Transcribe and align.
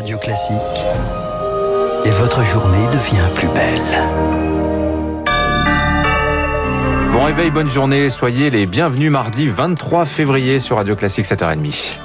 Radio 0.00 0.16
Classique 0.16 0.56
et 2.06 2.10
votre 2.12 2.42
journée 2.42 2.86
devient 2.86 3.28
plus 3.34 3.48
belle. 3.48 3.82
Bon 7.12 7.22
réveil, 7.24 7.50
bonne 7.50 7.68
journée, 7.68 8.08
soyez 8.08 8.48
les 8.48 8.64
bienvenus 8.64 9.10
mardi 9.10 9.46
23 9.46 10.06
février 10.06 10.58
sur 10.58 10.76
Radio 10.76 10.96
Classique 10.96 11.26
7h30. 11.26 11.98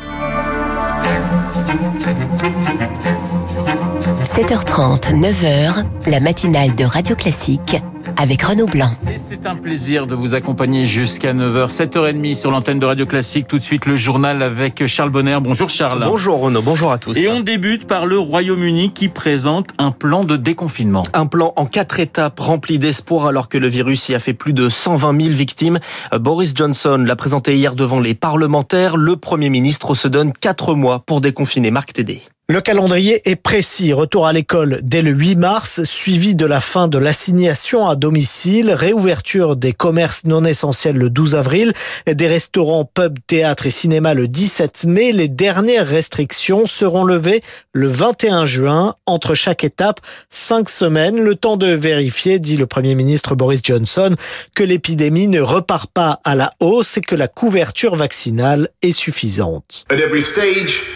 7h30, 4.25 5.13
9h, 5.17 5.85
la 6.07 6.19
matinale 6.19 6.75
de 6.75 6.83
Radio 6.83 7.15
Classique 7.15 7.81
avec 8.17 8.41
Renaud 8.41 8.67
Blanc. 8.67 8.91
C'est 9.27 9.47
un 9.47 9.55
plaisir 9.55 10.05
de 10.05 10.13
vous 10.13 10.35
accompagner 10.35 10.85
jusqu'à 10.85 11.33
9h, 11.33 11.75
7h30 11.75 12.35
sur 12.35 12.51
l'antenne 12.51 12.77
de 12.77 12.85
Radio 12.85 13.07
Classique. 13.07 13.47
Tout 13.47 13.57
de 13.57 13.63
suite 13.63 13.87
le 13.87 13.97
journal 13.97 14.43
avec 14.43 14.85
Charles 14.85 15.09
Bonner. 15.09 15.39
Bonjour 15.41 15.67
Charles. 15.67 16.05
Bonjour 16.05 16.39
Renaud, 16.41 16.61
bonjour 16.61 16.91
à 16.91 16.99
tous. 16.99 17.17
Et 17.17 17.27
on 17.27 17.39
débute 17.39 17.87
par 17.87 18.05
le 18.05 18.19
Royaume-Uni 18.19 18.91
qui 18.91 19.09
présente 19.09 19.69
un 19.79 19.89
plan 19.89 20.25
de 20.25 20.37
déconfinement. 20.37 21.01
Un 21.13 21.25
plan 21.25 21.53
en 21.55 21.65
quatre 21.65 21.99
étapes 21.99 22.39
rempli 22.39 22.77
d'espoir 22.77 23.25
alors 23.25 23.49
que 23.49 23.57
le 23.57 23.67
virus 23.67 24.09
y 24.09 24.13
a 24.13 24.19
fait 24.19 24.35
plus 24.35 24.53
de 24.53 24.69
120 24.69 25.19
000 25.19 25.33
victimes. 25.33 25.79
Boris 26.13 26.53
Johnson 26.55 27.03
l'a 27.03 27.15
présenté 27.15 27.55
hier 27.55 27.73
devant 27.73 27.99
les 27.99 28.13
parlementaires. 28.13 28.95
Le 28.95 29.15
Premier 29.15 29.49
ministre 29.49 29.95
se 29.95 30.07
donne 30.07 30.33
quatre 30.33 30.75
mois 30.75 30.99
pour 30.99 31.19
déconfiner. 31.19 31.71
Marc 31.71 31.93
Tédé. 31.93 32.21
Le 32.47 32.61
calendrier 32.61 33.27
est 33.27 33.37
précis. 33.37 33.91
Retour 33.91 34.27
à 34.27 34.31
l'école 34.31 34.79
dès 34.83 35.01
le 35.01 35.09
8 35.09 35.35
mars, 35.35 35.83
suivi 35.83 36.35
de 36.35 36.45
la 36.45 36.61
fin 36.61 36.87
de 36.87 36.99
l'assignation 36.99 37.87
à 37.87 37.95
domicile, 37.95 38.69
réouverture 38.69 39.55
des 39.55 39.73
commerces 39.73 40.25
non 40.25 40.45
essentiels 40.45 40.95
le 40.95 41.09
12 41.09 41.33
avril, 41.33 41.73
des 42.05 42.27
restaurants, 42.27 42.85
pubs, 42.85 43.17
théâtres 43.25 43.65
et 43.65 43.71
cinémas 43.71 44.13
le 44.13 44.27
17 44.27 44.85
mai. 44.85 45.11
Les 45.11 45.27
dernières 45.27 45.87
restrictions 45.87 46.67
seront 46.67 47.03
levées 47.03 47.41
le 47.73 47.87
21 47.87 48.45
juin. 48.45 48.93
Entre 49.07 49.33
chaque 49.33 49.63
étape, 49.63 49.99
cinq 50.29 50.69
semaines, 50.69 51.19
le 51.19 51.33
temps 51.33 51.57
de 51.57 51.71
vérifier, 51.73 52.37
dit 52.37 52.57
le 52.57 52.67
Premier 52.67 52.93
ministre 52.93 53.33
Boris 53.33 53.61
Johnson, 53.63 54.15
que 54.53 54.63
l'épidémie 54.63 55.27
ne 55.27 55.41
repart 55.41 55.89
pas 55.91 56.19
à 56.23 56.35
la 56.35 56.51
hausse 56.59 56.97
et 56.97 57.01
que 57.01 57.15
la 57.15 57.27
couverture 57.27 57.95
vaccinale 57.95 58.69
est 58.83 58.91
suffisante. 58.91 59.87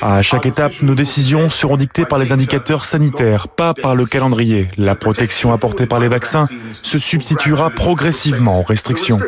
À 0.02 0.22
chaque 0.22 0.46
étape, 0.46 0.74
nos 0.84 0.94
décisions 0.94 1.39
seront 1.48 1.78
dictées 1.78 2.06
par 2.06 2.20
les 2.20 2.34
indicateurs 2.34 2.84
sanitaires, 2.84 3.48
pas 3.48 3.74
par 3.74 3.96
le 3.96 4.06
calendrier. 4.06 4.68
La 4.78 4.96
protection 4.96 5.54
apportée 5.54 5.86
par 5.86 6.00
les 6.00 6.10
vaccins 6.10 6.48
se 6.72 6.98
substituera 6.98 7.70
progressivement 7.70 8.60
aux 8.60 8.64
restrictions. 8.64 9.20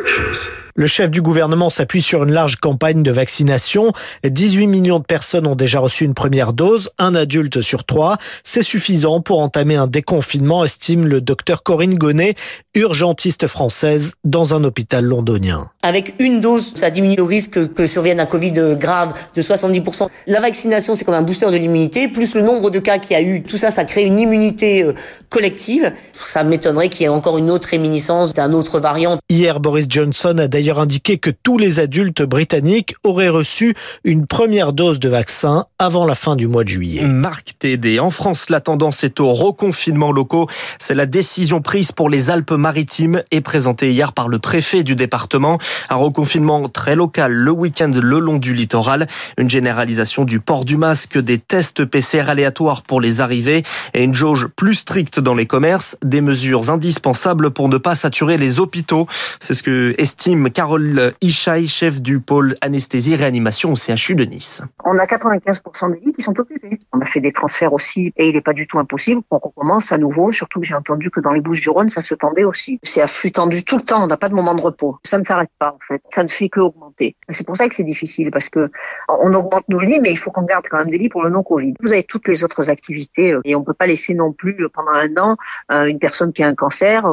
Le 0.74 0.86
chef 0.86 1.10
du 1.10 1.20
gouvernement 1.20 1.68
s'appuie 1.68 2.00
sur 2.00 2.22
une 2.22 2.32
large 2.32 2.56
campagne 2.56 3.02
de 3.02 3.10
vaccination. 3.10 3.92
18 4.24 4.66
millions 4.66 5.00
de 5.00 5.04
personnes 5.04 5.46
ont 5.46 5.54
déjà 5.54 5.80
reçu 5.80 6.04
une 6.04 6.14
première 6.14 6.54
dose, 6.54 6.88
un 6.98 7.14
adulte 7.14 7.60
sur 7.60 7.84
trois. 7.84 8.16
C'est 8.42 8.62
suffisant 8.62 9.20
pour 9.20 9.40
entamer 9.40 9.76
un 9.76 9.86
déconfinement, 9.86 10.64
estime 10.64 11.04
le 11.04 11.20
docteur 11.20 11.62
Corinne 11.62 11.96
Gonnet, 11.96 12.36
urgentiste 12.74 13.46
française 13.48 14.12
dans 14.24 14.54
un 14.54 14.64
hôpital 14.64 15.04
londonien. 15.04 15.68
Avec 15.82 16.14
une 16.18 16.40
dose, 16.40 16.72
ça 16.74 16.88
diminue 16.88 17.16
le 17.16 17.22
risque 17.22 17.74
que 17.74 17.86
survienne 17.86 18.20
un 18.20 18.26
Covid 18.26 18.76
grave 18.78 19.12
de 19.34 19.42
70%. 19.42 20.08
La 20.26 20.40
vaccination, 20.40 20.94
c'est 20.94 21.04
comme 21.04 21.14
un 21.14 21.22
booster 21.22 21.50
de 21.50 21.56
l'immunité, 21.56 22.08
plus 22.08 22.34
le 22.34 22.40
nombre 22.40 22.70
de 22.70 22.78
cas 22.78 22.96
qu'il 22.96 23.12
y 23.12 23.16
a 23.16 23.22
eu. 23.22 23.42
Tout 23.42 23.58
ça, 23.58 23.70
ça 23.70 23.84
crée 23.84 24.04
une 24.04 24.18
immunité 24.18 24.84
euh, 24.84 24.94
collective. 25.28 25.92
Ça 26.12 26.44
m'étonnerait 26.44 26.88
qu'il 26.88 27.02
y 27.02 27.06
ait 27.06 27.08
encore 27.08 27.36
une 27.36 27.50
autre 27.50 27.68
réminiscence 27.68 28.32
d'un 28.32 28.54
autre 28.54 28.80
variant. 28.80 29.18
Hier, 29.28 29.60
Boris 29.60 29.86
Johnson 29.88 30.36
a 30.38 30.48
d'ailleurs 30.48 30.61
indiqué 30.70 31.18
que 31.18 31.30
tous 31.30 31.58
les 31.58 31.80
adultes 31.80 32.22
britanniques 32.22 32.94
auraient 33.04 33.28
reçu 33.28 33.74
une 34.04 34.26
première 34.26 34.72
dose 34.72 35.00
de 35.00 35.08
vaccin 35.08 35.66
avant 35.78 36.06
la 36.06 36.14
fin 36.14 36.36
du 36.36 36.46
mois 36.46 36.64
de 36.64 36.68
juillet. 36.68 37.02
Marc 37.02 37.54
Tédé. 37.58 37.98
En 37.98 38.10
France, 38.10 38.50
la 38.50 38.60
tendance 38.60 39.04
est 39.04 39.20
au 39.20 39.32
reconfinement 39.32 40.12
locaux. 40.12 40.46
C'est 40.78 40.94
la 40.94 41.06
décision 41.06 41.60
prise 41.60 41.92
pour 41.92 42.08
les 42.08 42.30
Alpes-Maritimes 42.30 43.22
et 43.30 43.40
présentée 43.40 43.92
hier 43.92 44.12
par 44.12 44.28
le 44.28 44.38
préfet 44.38 44.82
du 44.82 44.94
département. 44.94 45.58
Un 45.90 45.96
reconfinement 45.96 46.68
très 46.68 46.94
local 46.94 47.32
le 47.32 47.50
week-end 47.50 47.90
le 47.94 48.18
long 48.18 48.38
du 48.38 48.54
littoral. 48.54 49.06
Une 49.38 49.50
généralisation 49.50 50.24
du 50.24 50.40
port 50.40 50.64
du 50.64 50.76
masque, 50.76 51.18
des 51.18 51.38
tests 51.38 51.84
PCR 51.84 52.28
aléatoires 52.28 52.82
pour 52.82 53.00
les 53.00 53.20
arrivées 53.20 53.62
et 53.94 54.04
une 54.04 54.14
jauge 54.14 54.46
plus 54.46 54.74
stricte 54.74 55.20
dans 55.20 55.34
les 55.34 55.46
commerces. 55.46 55.96
Des 56.04 56.20
mesures 56.20 56.70
indispensables 56.70 57.50
pour 57.50 57.68
ne 57.68 57.78
pas 57.78 57.94
saturer 57.94 58.38
les 58.38 58.60
hôpitaux. 58.60 59.06
C'est 59.40 59.54
ce 59.54 59.62
que 59.62 59.94
estime 59.98 60.50
Carole 60.52 61.12
Ishaï, 61.20 61.66
chef 61.68 62.00
du 62.00 62.20
pôle 62.20 62.56
anesthésie 62.60 63.16
réanimation 63.16 63.72
au 63.72 63.76
CHU 63.76 64.14
de 64.14 64.24
Nice. 64.24 64.62
On 64.84 64.98
a 64.98 65.06
95% 65.06 65.92
des 65.92 66.00
lits 66.00 66.12
qui 66.12 66.22
sont 66.22 66.38
occupés. 66.38 66.78
On 66.92 67.00
a 67.00 67.06
fait 67.06 67.20
des 67.20 67.32
transferts 67.32 67.72
aussi 67.72 68.12
et 68.16 68.28
il 68.28 68.34
n'est 68.34 68.40
pas 68.40 68.52
du 68.52 68.66
tout 68.66 68.78
impossible 68.78 69.22
qu'on 69.28 69.38
recommence 69.38 69.92
à 69.92 69.98
nouveau, 69.98 70.32
surtout 70.32 70.60
que 70.60 70.66
j'ai 70.66 70.74
entendu 70.74 71.10
que 71.10 71.20
dans 71.20 71.32
les 71.32 71.40
Bouches 71.40 71.60
du 71.60 71.70
Rhône, 71.70 71.88
ça 71.88 72.02
se 72.02 72.14
tendait 72.14 72.44
aussi. 72.44 72.78
C'est 72.82 73.00
à 73.00 73.06
flux 73.06 73.32
tendu 73.32 73.64
tout 73.64 73.76
le 73.76 73.82
temps, 73.82 74.02
on 74.02 74.06
n'a 74.06 74.16
pas 74.16 74.28
de 74.28 74.34
moment 74.34 74.54
de 74.54 74.60
repos. 74.60 74.98
Ça 75.04 75.18
ne 75.18 75.24
s'arrête 75.24 75.50
pas 75.58 75.72
en 75.74 75.78
fait, 75.80 76.02
ça 76.10 76.22
ne 76.22 76.28
fait 76.28 76.48
que 76.48 76.60
augmenter. 76.60 77.16
C'est 77.30 77.46
pour 77.46 77.56
ça 77.56 77.68
que 77.68 77.74
c'est 77.74 77.84
difficile 77.84 78.30
parce 78.30 78.48
que 78.48 78.70
on 79.08 79.32
augmente 79.34 79.68
nos 79.68 79.80
lits, 79.80 80.00
mais 80.00 80.10
il 80.10 80.18
faut 80.18 80.30
qu'on 80.30 80.42
garde 80.42 80.66
quand 80.70 80.78
même 80.78 80.90
des 80.90 80.98
lits 80.98 81.08
pour 81.08 81.22
le 81.22 81.30
non-Covid. 81.30 81.74
Vous 81.80 81.92
avez 81.92 82.02
toutes 82.02 82.28
les 82.28 82.44
autres 82.44 82.70
activités 82.70 83.32
euh, 83.32 83.40
et 83.44 83.54
on 83.54 83.62
peut 83.62 83.74
pas 83.74 83.86
laisser 83.86 84.14
non 84.14 84.32
plus 84.32 84.56
euh, 84.60 84.68
pendant 84.68 84.92
un 84.92 85.16
an 85.16 85.36
euh, 85.70 85.84
une 85.84 85.98
personne 85.98 86.32
qui 86.32 86.42
a 86.42 86.46
un 86.46 86.54
cancer 86.54 87.04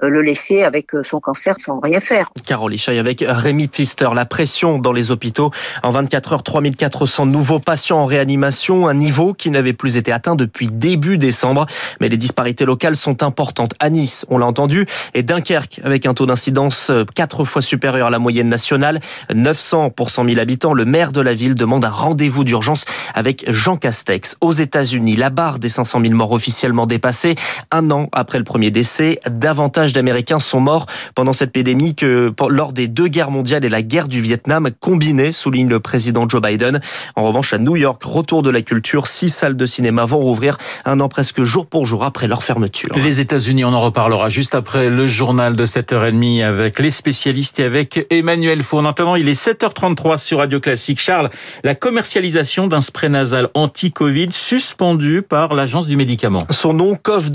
le 0.00 0.22
laisser 0.22 0.62
avec 0.62 0.90
son 1.02 1.20
cancer 1.20 1.58
sans 1.58 1.80
rien 1.80 2.00
faire. 2.00 2.30
Carole 2.46 2.74
Ishaï 2.84 2.98
avec 2.98 3.24
Rémi 3.26 3.66
Pfister. 3.68 4.10
La 4.14 4.26
pression 4.26 4.78
dans 4.78 4.92
les 4.92 5.10
hôpitaux. 5.10 5.50
En 5.82 5.90
24 5.90 6.34
heures, 6.34 6.42
3400 6.42 7.24
nouveaux 7.24 7.58
patients 7.58 8.00
en 8.00 8.04
réanimation, 8.04 8.88
un 8.88 8.94
niveau 8.94 9.32
qui 9.32 9.50
n'avait 9.50 9.72
plus 9.72 9.96
été 9.96 10.12
atteint 10.12 10.34
depuis 10.34 10.66
début 10.66 11.16
décembre. 11.16 11.64
Mais 12.00 12.10
les 12.10 12.18
disparités 12.18 12.66
locales 12.66 12.96
sont 12.96 13.22
importantes. 13.22 13.72
À 13.80 13.88
Nice, 13.88 14.26
on 14.28 14.36
l'a 14.36 14.44
entendu, 14.44 14.84
et 15.14 15.22
Dunkerque, 15.22 15.80
avec 15.82 16.04
un 16.04 16.12
taux 16.12 16.26
d'incidence 16.26 16.90
euh, 16.90 17.04
quatre 17.14 17.46
fois 17.46 17.62
supérieur 17.62 18.08
à 18.08 18.10
la 18.10 18.18
moyenne 18.18 18.50
nationale, 18.50 19.00
900 19.32 19.88
pour 19.88 20.10
100 20.10 20.26
000 20.26 20.38
habitants. 20.38 20.74
Le 20.74 20.84
maire 20.84 21.12
de 21.12 21.22
la 21.22 21.32
ville 21.32 21.54
demande 21.54 21.86
un 21.86 21.90
rendez-vous 21.90 22.44
d'urgence 22.44 22.84
avec 23.14 23.50
Jean 23.50 23.76
Castex. 23.76 24.36
Aux 24.42 24.52
États-Unis, 24.52 25.16
la 25.16 25.30
barre 25.30 25.58
des 25.58 25.70
500 25.70 26.02
000 26.02 26.12
morts 26.12 26.32
officiellement 26.32 26.86
dépassée. 26.86 27.34
Un 27.70 27.90
an 27.90 28.10
après 28.12 28.36
le 28.36 28.44
premier 28.44 28.70
décès, 28.70 29.20
davantage 29.30 29.94
d'Américains 29.94 30.38
sont 30.38 30.60
morts 30.60 30.84
pendant 31.14 31.32
cette 31.32 31.52
pandémie 31.52 31.94
que 31.94 32.34
lors 32.50 32.73
des 32.74 32.88
deux 32.88 33.08
guerres 33.08 33.30
mondiales 33.30 33.64
et 33.64 33.68
la 33.68 33.82
guerre 33.82 34.08
du 34.08 34.20
Vietnam 34.20 34.70
combinées, 34.78 35.32
souligne 35.32 35.68
le 35.68 35.80
président 35.80 36.28
Joe 36.28 36.42
Biden. 36.42 36.80
En 37.16 37.24
revanche, 37.24 37.52
à 37.52 37.58
New 37.58 37.76
York, 37.76 38.02
retour 38.04 38.42
de 38.42 38.50
la 38.50 38.60
culture, 38.62 39.06
six 39.06 39.30
salles 39.30 39.56
de 39.56 39.66
cinéma 39.66 40.04
vont 40.04 40.18
rouvrir 40.18 40.58
un 40.84 41.00
an 41.00 41.08
presque 41.08 41.42
jour 41.42 41.66
pour 41.66 41.86
jour 41.86 42.04
après 42.04 42.26
leur 42.26 42.42
fermeture. 42.42 42.90
Les 42.96 43.20
États-Unis, 43.20 43.64
on 43.64 43.72
en 43.72 43.80
reparlera 43.80 44.28
juste 44.28 44.54
après 44.54 44.90
le 44.90 45.08
journal 45.08 45.56
de 45.56 45.64
7h30 45.64 46.44
avec 46.44 46.78
les 46.80 46.90
spécialistes 46.90 47.60
et 47.60 47.64
avec 47.64 48.06
Emmanuel 48.10 48.62
Four. 48.62 48.82
Maintenant, 48.82 49.14
il 49.14 49.28
est 49.28 49.40
7h33 49.40 50.18
sur 50.18 50.38
Radio 50.38 50.60
Classique. 50.60 51.00
Charles, 51.00 51.30
la 51.62 51.74
commercialisation 51.74 52.66
d'un 52.66 52.80
spray 52.80 53.08
nasal 53.08 53.48
anti-Covid 53.54 54.28
suspendu 54.32 55.22
par 55.22 55.54
l'agence 55.54 55.86
du 55.86 55.96
médicament. 55.96 56.46
Son 56.50 56.74
nom, 56.74 56.96
Cov 57.00 57.30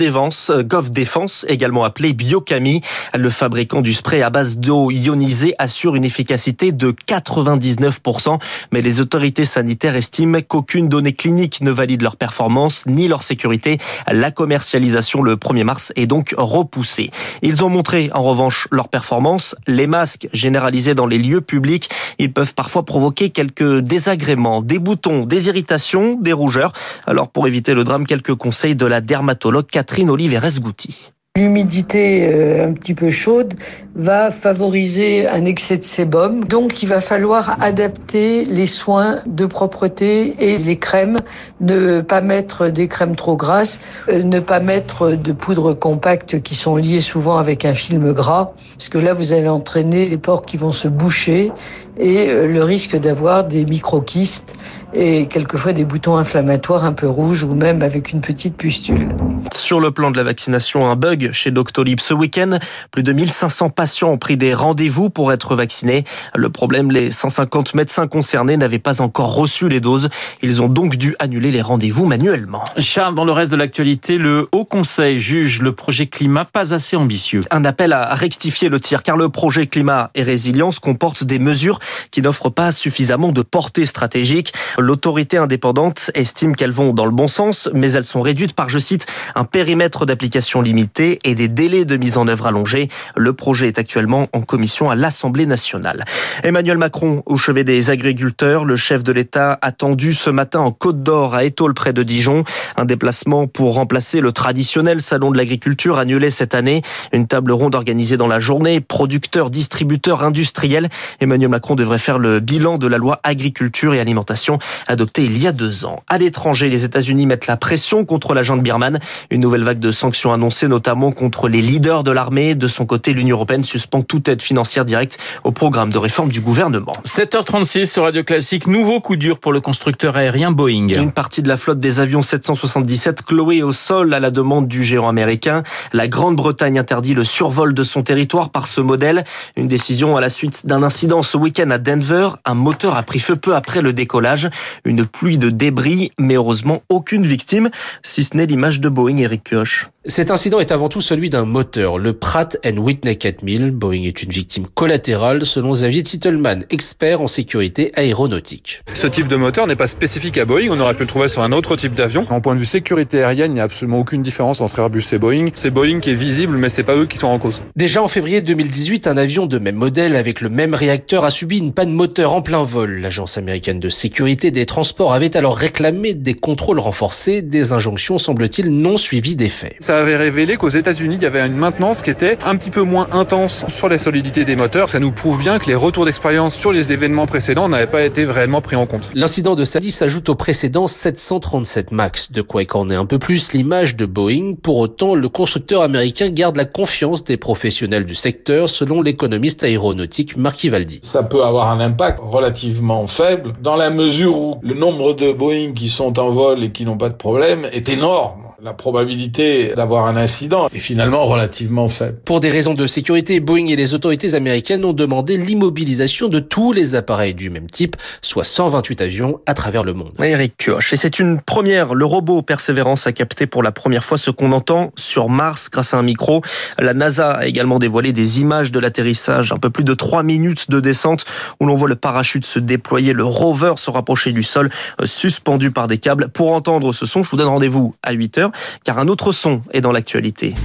Cov 0.69 0.89
Défense, 0.89 1.45
également 1.47 1.83
appelé 1.83 2.13
Biocami, 2.13 2.81
le 3.15 3.29
fabricant 3.29 3.81
du 3.81 3.93
spray 3.93 4.21
à 4.21 4.29
base 4.29 4.57
d'eau 4.57 4.91
ionisée 4.91 5.28
assure 5.57 5.95
une 5.95 6.03
efficacité 6.03 6.71
de 6.71 6.91
99%, 6.91 8.39
mais 8.71 8.81
les 8.81 8.99
autorités 8.99 9.45
sanitaires 9.45 9.95
estiment 9.95 10.39
qu'aucune 10.41 10.89
donnée 10.89 11.13
clinique 11.13 11.61
ne 11.61 11.71
valide 11.71 12.01
leur 12.01 12.15
performance 12.15 12.85
ni 12.87 13.07
leur 13.07 13.23
sécurité. 13.23 13.77
La 14.11 14.31
commercialisation 14.31 15.21
le 15.21 15.35
1er 15.35 15.63
mars 15.63 15.93
est 15.95 16.07
donc 16.07 16.33
repoussée. 16.37 17.11
Ils 17.41 17.63
ont 17.63 17.69
montré 17.69 18.09
en 18.13 18.23
revanche 18.23 18.67
leur 18.71 18.89
performance. 18.89 19.55
Les 19.67 19.87
masques 19.87 20.27
généralisés 20.33 20.95
dans 20.95 21.07
les 21.07 21.17
lieux 21.17 21.41
publics, 21.41 21.89
ils 22.17 22.33
peuvent 22.33 22.53
parfois 22.53 22.83
provoquer 22.83 23.29
quelques 23.29 23.79
désagréments, 23.79 24.61
des 24.61 24.79
boutons, 24.79 25.25
des 25.25 25.47
irritations, 25.47 26.17
des 26.19 26.33
rougeurs. 26.33 26.73
Alors 27.05 27.29
pour 27.29 27.47
éviter 27.47 27.73
le 27.73 27.83
drame, 27.83 28.05
quelques 28.05 28.35
conseils 28.35 28.75
de 28.75 28.85
la 28.85 29.01
dermatologue 29.01 29.67
Catherine 29.67 30.09
Oliveres-Gouty. 30.09 31.11
L'humidité 31.37 32.27
euh, 32.27 32.67
un 32.67 32.73
petit 32.73 32.95
peu 32.95 33.11
chaude 33.11 33.53
va 33.95 34.31
favoriser 34.31 35.27
un 35.27 35.45
excès 35.45 35.77
de 35.77 35.83
sébum. 35.83 36.43
Donc, 36.43 36.83
il 36.83 36.89
va 36.89 37.01
falloir 37.01 37.61
adapter 37.61 38.45
les 38.45 38.65
soins 38.65 39.21
de 39.25 39.45
propreté 39.45 40.35
et 40.39 40.57
les 40.57 40.77
crèmes. 40.77 41.17
Ne 41.61 42.01
pas 42.01 42.21
mettre 42.21 42.69
des 42.69 42.87
crèmes 42.87 43.15
trop 43.15 43.37
grasses, 43.37 43.79
euh, 44.09 44.23
ne 44.23 44.39
pas 44.39 44.59
mettre 44.59 45.11
de 45.11 45.31
poudre 45.31 45.73
compacte 45.73 46.41
qui 46.41 46.55
sont 46.55 46.75
liées 46.75 47.01
souvent 47.01 47.37
avec 47.37 47.63
un 47.63 47.75
film 47.75 48.11
gras. 48.11 48.51
Parce 48.77 48.89
que 48.89 48.97
là, 48.97 49.13
vous 49.13 49.31
allez 49.31 49.47
entraîner 49.47 50.07
les 50.07 50.17
pores 50.17 50.45
qui 50.45 50.57
vont 50.57 50.71
se 50.71 50.87
boucher 50.87 51.51
et 51.99 52.29
euh, 52.29 52.47
le 52.47 52.63
risque 52.63 52.95
d'avoir 52.97 53.43
des 53.43 53.65
microkystes 53.65 54.55
et 54.93 55.27
quelquefois 55.27 55.73
des 55.73 55.83
boutons 55.83 56.17
inflammatoires 56.17 56.85
un 56.85 56.93
peu 56.93 57.07
rouges 57.07 57.43
ou 57.43 57.53
même 57.53 57.81
avec 57.81 58.11
une 58.11 58.21
petite 58.21 58.55
pustule. 58.55 59.09
Sur 59.53 59.79
le 59.79 59.91
plan 59.91 60.09
de 60.09 60.17
la 60.17 60.23
vaccination, 60.23 60.89
un 60.89 60.95
bug 60.95 61.28
chez 61.31 61.51
Doctolib 61.51 61.99
ce 61.99 62.13
week-end. 62.13 62.59
Plus 62.91 63.03
de 63.03 63.13
1500 63.13 63.69
patients 63.69 64.11
ont 64.11 64.17
pris 64.17 64.37
des 64.37 64.53
rendez-vous 64.53 65.09
pour 65.09 65.31
être 65.31 65.55
vaccinés. 65.55 66.03
Le 66.35 66.49
problème, 66.49 66.91
les 66.91 67.11
150 67.11 67.73
médecins 67.73 68.07
concernés 68.07 68.57
n'avaient 68.57 68.79
pas 68.79 69.01
encore 69.01 69.33
reçu 69.35 69.69
les 69.69 69.79
doses. 69.79 70.09
Ils 70.41 70.61
ont 70.61 70.69
donc 70.69 70.95
dû 70.95 71.15
annuler 71.19 71.51
les 71.51 71.61
rendez-vous 71.61 72.05
manuellement. 72.05 72.63
Charles, 72.77 73.15
dans 73.15 73.25
le 73.25 73.31
reste 73.31 73.51
de 73.51 73.55
l'actualité, 73.55 74.17
le 74.17 74.47
Haut 74.51 74.65
Conseil 74.65 75.17
juge 75.17 75.61
le 75.61 75.73
projet 75.73 76.07
climat 76.07 76.45
pas 76.45 76.73
assez 76.73 76.95
ambitieux. 76.95 77.41
Un 77.51 77.65
appel 77.65 77.93
à 77.93 78.13
rectifier 78.13 78.69
le 78.69 78.79
tir 78.79 79.03
car 79.03 79.17
le 79.17 79.29
projet 79.29 79.67
climat 79.67 80.11
et 80.15 80.23
résilience 80.23 80.79
comporte 80.79 81.23
des 81.23 81.39
mesures 81.39 81.79
qui 82.11 82.21
n'offrent 82.21 82.49
pas 82.49 82.71
suffisamment 82.71 83.31
de 83.31 83.41
portée 83.41 83.85
stratégique. 83.85 84.53
L'autorité 84.77 85.37
indépendante 85.37 86.11
estime 86.13 86.55
qu'elles 86.55 86.71
vont 86.71 86.93
dans 86.93 87.05
le 87.05 87.11
bon 87.11 87.27
sens, 87.27 87.69
mais 87.73 87.91
elles 87.91 88.03
sont 88.03 88.21
réduites 88.21 88.53
par, 88.53 88.69
je 88.69 88.79
cite, 88.79 89.05
un 89.35 89.45
périmètre 89.45 90.05
d'application 90.05 90.61
limité 90.61 91.08
et 91.23 91.33
des 91.33 91.47
délais 91.47 91.85
de 91.85 91.97
mise 91.97 92.17
en 92.17 92.27
œuvre 92.27 92.45
allongés. 92.45 92.89
Le 93.15 93.33
projet 93.33 93.67
est 93.67 93.79
actuellement 93.79 94.27
en 94.33 94.41
commission 94.41 94.91
à 94.91 94.95
l'Assemblée 94.95 95.45
nationale. 95.47 96.05
Emmanuel 96.43 96.77
Macron 96.77 97.23
au 97.25 97.37
chevet 97.37 97.63
des 97.63 97.89
agriculteurs, 97.89 98.65
le 98.65 98.75
chef 98.75 99.03
de 99.03 99.11
l'État 99.11 99.57
attendu 99.61 100.13
ce 100.13 100.29
matin 100.29 100.59
en 100.59 100.71
Côte 100.71 101.01
d'Or 101.01 101.35
à 101.35 101.43
Étole 101.43 101.73
près 101.73 101.93
de 101.93 102.03
Dijon. 102.03 102.43
Un 102.77 102.85
déplacement 102.85 103.47
pour 103.47 103.73
remplacer 103.73 104.21
le 104.21 104.31
traditionnel 104.31 105.01
salon 105.01 105.31
de 105.31 105.37
l'agriculture 105.37 105.97
annulé 105.97 106.29
cette 106.29 106.53
année. 106.53 106.81
Une 107.13 107.27
table 107.27 107.51
ronde 107.51 107.75
organisée 107.75 108.17
dans 108.17 108.27
la 108.27 108.39
journée. 108.39 108.81
Producteurs, 108.81 109.49
distributeurs, 109.49 110.23
industriels. 110.23 110.89
Emmanuel 111.19 111.49
Macron 111.49 111.75
devrait 111.75 111.97
faire 111.97 112.19
le 112.19 112.39
bilan 112.39 112.77
de 112.77 112.87
la 112.87 112.97
loi 112.97 113.19
agriculture 113.23 113.93
et 113.93 113.99
alimentation 113.99 114.59
adoptée 114.87 115.23
il 115.23 115.37
y 115.37 115.47
a 115.47 115.51
deux 115.51 115.85
ans. 115.85 116.03
À 116.07 116.17
l'étranger, 116.17 116.69
les 116.69 116.85
États-Unis 116.85 117.25
mettent 117.25 117.47
la 117.47 117.57
pression 117.57 118.05
contre 118.05 118.33
la 118.33 118.43
junte 118.43 118.61
birmane. 118.61 118.99
Une 119.29 119.41
nouvelle 119.41 119.63
vague 119.63 119.79
de 119.79 119.91
sanctions 119.91 120.33
annoncée 120.33 120.67
notamment 120.67 120.98
contre 120.99 121.47
les 121.47 121.61
leaders 121.61 122.03
de 122.03 122.11
l'armée. 122.11 122.55
De 122.55 122.67
son 122.67 122.85
côté, 122.85 123.13
l'Union 123.13 123.37
européenne 123.37 123.63
suspend 123.63 124.01
toute 124.01 124.27
aide 124.27 124.41
financière 124.41 124.83
directe 124.83 125.17
au 125.43 125.51
programme 125.51 125.91
de 125.91 125.97
réforme 125.97 126.29
du 126.29 126.41
gouvernement. 126.41 126.91
7h36 127.05 127.85
sur 127.85 128.03
Radio 128.03 128.23
Classique, 128.23 128.67
nouveau 128.67 128.99
coup 128.99 129.15
dur 129.15 129.39
pour 129.39 129.53
le 129.53 129.61
constructeur 129.61 130.17
aérien 130.17 130.51
Boeing. 130.51 130.87
Une 130.89 131.11
partie 131.11 131.41
de 131.41 131.47
la 131.47 131.55
flotte 131.55 131.79
des 131.79 131.99
avions 131.99 132.21
777 132.21 133.21
clouée 133.21 133.63
au 133.63 133.71
sol 133.71 134.13
à 134.13 134.19
la 134.19 134.29
demande 134.31 134.67
du 134.67 134.83
géant 134.83 135.07
américain. 135.07 135.63
La 135.93 136.07
Grande-Bretagne 136.07 136.77
interdit 136.77 137.13
le 137.13 137.23
survol 137.23 137.73
de 137.73 137.83
son 137.83 138.03
territoire 138.03 138.49
par 138.49 138.67
ce 138.67 138.81
modèle. 138.81 139.23
Une 139.55 139.67
décision 139.67 140.17
à 140.17 140.21
la 140.21 140.29
suite 140.29 140.65
d'un 140.65 140.83
incident 140.83 141.23
ce 141.23 141.37
week-end 141.37 141.69
à 141.71 141.77
Denver. 141.77 142.29
Un 142.43 142.55
moteur 142.55 142.97
a 142.97 143.03
pris 143.03 143.19
feu 143.19 143.37
peu 143.37 143.55
après 143.55 143.81
le 143.81 143.93
décollage. 143.93 144.49
Une 144.83 145.05
pluie 145.05 145.37
de 145.37 145.49
débris, 145.49 146.11
mais 146.19 146.35
heureusement 146.35 146.81
aucune 146.89 147.23
victime, 147.23 147.69
si 148.03 148.23
ce 148.23 148.35
n'est 148.35 148.45
l'image 148.45 148.81
de 148.81 148.89
Boeing 148.89 149.17
Eric 149.17 149.43
Kioch. 149.43 149.89
Cet 150.05 150.31
incident 150.31 150.61
est 150.61 150.71
avant 150.71 150.87
tout 150.87 151.01
celui 151.01 151.29
d'un 151.29 151.43
moteur, 151.43 151.97
le 151.97 152.13
Pratt 152.13 152.57
Whitney 152.65 153.17
4000. 153.17 153.71
Boeing 153.71 154.03
est 154.05 154.23
une 154.23 154.29
victime 154.29 154.65
collatérale 154.65 155.45
selon 155.45 155.73
Xavier 155.73 156.03
Titelman, 156.03 156.63
expert 156.69 157.19
en 157.19 157.27
sécurité 157.27 157.91
aéronautique. 157.95 158.81
Ce 158.93 159.07
type 159.07 159.27
de 159.27 159.35
moteur 159.35 159.67
n'est 159.67 159.75
pas 159.75 159.87
spécifique 159.87 160.37
à 160.37 160.45
Boeing, 160.45 160.69
on 160.69 160.79
aurait 160.79 160.93
pu 160.93 161.01
le 161.01 161.07
trouver 161.07 161.27
sur 161.27 161.41
un 161.41 161.51
autre 161.51 161.75
type 161.75 161.95
d'avion. 161.95 162.25
En 162.29 162.39
point 162.39 162.55
de 162.55 162.61
vue 162.61 162.65
sécurité 162.65 163.21
aérienne, 163.21 163.51
il 163.51 163.55
n'y 163.55 163.59
a 163.59 163.63
absolument 163.63 163.99
aucune 163.99 164.21
différence 164.21 164.61
entre 164.61 164.79
Airbus 164.79 165.03
et 165.11 165.17
Boeing. 165.17 165.47
C'est 165.53 165.69
Boeing 165.69 165.99
qui 165.99 166.11
est 166.11 166.15
visible, 166.15 166.55
mais 166.55 166.69
c'est 166.69 166.83
pas 166.83 166.95
eux 166.95 167.05
qui 167.05 167.17
sont 167.17 167.27
en 167.27 167.37
cause. 167.37 167.61
Déjà 167.75 168.01
en 168.01 168.07
février 168.07 168.41
2018, 168.41 169.05
un 169.05 169.17
avion 169.17 169.47
de 169.47 169.59
même 169.59 169.75
modèle 169.75 170.15
avec 170.15 170.39
le 170.39 170.47
même 170.47 170.75
réacteur 170.75 171.25
a 171.25 171.29
subi 171.29 171.57
une 171.57 171.73
panne 171.73 171.91
moteur 171.91 172.33
en 172.33 172.41
plein 172.41 172.63
vol. 172.63 173.01
L'agence 173.01 173.37
américaine 173.37 173.81
de 173.81 173.89
sécurité 173.89 174.49
des 174.49 174.65
transports 174.65 175.11
avait 175.11 175.35
alors 175.35 175.57
réclamé 175.57 176.13
des 176.13 176.35
contrôles 176.35 176.79
renforcés, 176.79 177.41
des 177.41 177.73
injonctions 177.73 178.17
semble-t-il 178.17 178.71
non 178.71 178.95
suivies 178.95 179.35
d'effet 179.35 179.75
ça 179.89 179.97
avait 179.97 180.17
révélé 180.17 180.55
qu'aux 180.55 180.69
États-Unis, 180.69 181.15
il 181.15 181.23
y 181.23 181.25
avait 181.25 181.43
une 181.43 181.55
maintenance 181.55 182.03
qui 182.03 182.11
était 182.11 182.37
un 182.45 182.55
petit 182.57 182.69
peu 182.69 182.83
moins 182.83 183.07
intense 183.11 183.65
sur 183.69 183.89
la 183.89 183.97
solidité 183.97 184.45
des 184.45 184.55
moteurs. 184.55 184.91
Ça 184.91 184.99
nous 184.99 185.11
prouve 185.11 185.39
bien 185.39 185.57
que 185.57 185.65
les 185.65 185.73
retours 185.73 186.05
d'expérience 186.05 186.53
sur 186.53 186.71
les 186.71 186.91
événements 186.91 187.25
précédents 187.25 187.67
n'avaient 187.67 187.87
pas 187.87 188.03
été 188.03 188.23
réellement 188.25 188.61
pris 188.61 188.75
en 188.75 188.85
compte. 188.85 189.09
L'incident 189.15 189.55
de 189.55 189.63
samedi 189.63 189.89
s'ajoute 189.89 190.29
au 190.29 190.35
précédent 190.35 190.85
737 190.85 191.91
MAX, 191.91 192.31
de 192.31 192.43
quoi 192.43 192.61
écorner 192.61 192.93
un 192.93 193.07
peu 193.07 193.17
plus 193.17 193.51
l'image 193.53 193.95
de 193.95 194.05
Boeing. 194.05 194.53
Pour 194.61 194.77
autant, 194.77 195.15
le 195.15 195.27
constructeur 195.27 195.81
américain 195.81 196.29
garde 196.29 196.55
la 196.55 196.65
confiance 196.65 197.23
des 197.23 197.37
professionnels 197.37 198.05
du 198.05 198.13
secteur, 198.13 198.69
selon 198.69 199.01
l'économiste 199.01 199.63
aéronautique 199.63 200.37
Marc 200.37 200.63
Ivaldi. 200.65 200.99
Ça 201.01 201.23
peut 201.23 201.43
avoir 201.43 201.71
un 201.71 201.79
impact 201.79 202.19
relativement 202.21 203.07
faible, 203.07 203.53
dans 203.59 203.75
la 203.75 203.89
mesure 203.89 204.37
où 204.37 204.55
le 204.61 204.75
nombre 204.75 205.15
de 205.15 205.31
Boeing 205.31 205.73
qui 205.73 205.89
sont 205.89 206.19
en 206.19 206.29
vol 206.29 206.63
et 206.63 206.71
qui 206.71 206.85
n'ont 206.85 206.99
pas 206.99 207.09
de 207.09 207.15
problème 207.15 207.65
est 207.73 207.89
énorme 207.89 208.48
la 208.61 208.73
probabilité 208.73 209.73
d'avoir 209.75 210.07
un 210.07 210.17
incident 210.17 210.67
est 210.73 210.79
finalement 210.79 211.25
relativement 211.25 211.87
faible. 211.87 212.17
Pour 212.25 212.39
des 212.39 212.49
raisons 212.49 212.73
de 212.73 212.85
sécurité, 212.87 213.39
Boeing 213.39 213.67
et 213.67 213.75
les 213.75 213.93
autorités 213.93 214.35
américaines 214.35 214.83
ont 214.83 214.93
demandé 214.93 215.37
l'immobilisation 215.37 216.27
de 216.27 216.39
tous 216.39 216.73
les 216.73 216.95
appareils 216.95 217.33
du 217.33 217.49
même 217.49 217.69
type, 217.69 217.95
soit 218.21 218.43
128 218.43 219.01
avions 219.01 219.39
à 219.45 219.53
travers 219.53 219.83
le 219.83 219.93
monde. 219.93 220.11
Eric 220.21 220.55
Kioch, 220.57 220.91
et 220.91 220.95
c'est 220.97 221.19
une 221.19 221.39
première. 221.39 221.93
Le 221.93 222.05
robot 222.05 222.41
Perseverance 222.41 223.07
a 223.07 223.13
capté 223.13 223.47
pour 223.47 223.63
la 223.63 223.71
première 223.71 224.03
fois 224.03 224.17
ce 224.17 224.31
qu'on 224.31 224.51
entend 224.51 224.91
sur 224.97 225.29
Mars 225.29 225.69
grâce 225.71 225.93
à 225.93 225.97
un 225.97 226.03
micro. 226.03 226.41
La 226.77 226.93
NASA 226.93 227.31
a 227.31 227.45
également 227.45 227.79
dévoilé 227.79 228.11
des 228.11 228.41
images 228.41 228.71
de 228.71 228.79
l'atterrissage, 228.79 229.51
un 229.51 229.57
peu 229.57 229.69
plus 229.69 229.83
de 229.83 229.93
3 229.93 230.23
minutes 230.23 230.69
de 230.69 230.79
descente 230.79 231.23
où 231.59 231.65
l'on 231.65 231.75
voit 231.75 231.89
le 231.89 231.95
parachute 231.95 232.45
se 232.45 232.59
déployer, 232.59 233.13
le 233.13 233.23
rover 233.23 233.73
se 233.77 233.89
rapprocher 233.89 234.31
du 234.31 234.43
sol, 234.43 234.69
euh, 235.01 235.05
suspendu 235.05 235.71
par 235.71 235.87
des 235.87 235.97
câbles. 235.97 236.27
Pour 236.29 236.51
entendre 236.51 236.93
ce 236.93 237.05
son, 237.05 237.23
je 237.23 237.29
vous 237.29 237.37
donne 237.37 237.47
rendez-vous 237.47 237.95
à 238.03 238.11
8 238.11 238.37
car 238.83 238.99
un 238.99 239.07
autre 239.07 239.31
son 239.31 239.61
est 239.71 239.81
dans 239.81 239.91
l'actualité. 239.91 240.55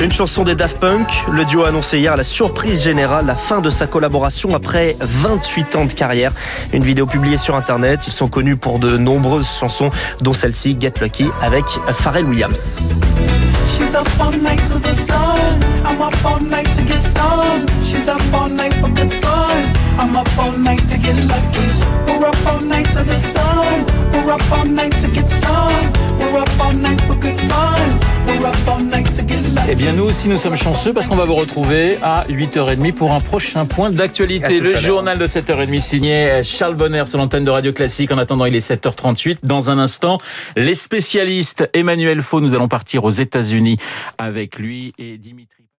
Une 0.00 0.12
chanson 0.12 0.42
des 0.42 0.54
Daft 0.54 0.78
Punk. 0.80 1.06
Le 1.32 1.46
duo 1.46 1.64
a 1.64 1.68
annoncé 1.68 1.98
hier 1.98 2.14
la 2.14 2.24
surprise 2.24 2.82
générale, 2.82 3.24
la 3.24 3.36
fin 3.36 3.60
de 3.60 3.70
sa 3.70 3.86
collaboration 3.86 4.54
après 4.54 4.96
28 5.00 5.76
ans 5.76 5.84
de 5.86 5.92
carrière. 5.92 6.32
Une 6.74 6.82
vidéo 6.82 7.06
publiée 7.06 7.38
sur 7.38 7.54
Internet. 7.54 8.06
Ils 8.06 8.12
sont 8.12 8.28
connus 8.28 8.56
pour 8.56 8.78
de 8.78 8.98
nombreuses 8.98 9.48
chansons, 9.48 9.90
dont 10.20 10.34
celle-ci, 10.34 10.76
Get 10.78 10.94
Lucky, 11.00 11.26
avec 11.40 11.64
Pharrell 11.92 12.26
Williams. 12.26 12.78
Eh 29.68 29.74
bien, 29.74 29.92
nous 29.92 30.04
aussi, 30.04 30.28
nous 30.28 30.36
sommes 30.36 30.56
chanceux 30.56 30.92
parce 30.92 31.06
qu'on 31.06 31.16
va 31.16 31.24
vous 31.24 31.34
retrouver 31.34 31.98
à 32.02 32.24
8h30 32.28 32.92
pour 32.92 33.12
un 33.12 33.20
prochain 33.20 33.64
point 33.64 33.90
d'actualité. 33.90 34.60
Le 34.60 34.76
journal 34.76 35.18
de 35.18 35.26
7h30 35.26 35.80
signé 35.80 36.42
Charles 36.42 36.74
Bonner 36.74 37.04
sur 37.06 37.18
l'antenne 37.18 37.44
de 37.44 37.50
Radio 37.50 37.72
Classique. 37.72 38.12
En 38.12 38.18
attendant, 38.18 38.46
il 38.46 38.56
est 38.56 38.66
7h38. 38.66 39.38
Dans 39.42 39.70
un 39.70 39.78
instant, 39.78 40.18
les 40.56 40.74
spécialistes 40.74 41.68
Emmanuel 41.72 42.22
Faux, 42.22 42.40
nous 42.40 42.54
allons 42.54 42.68
partir 42.68 43.04
aux 43.04 43.10
États-Unis 43.10 43.78
avec 44.18 44.58
lui 44.58 44.92
et 44.98 45.18
Dimitri. 45.18 45.63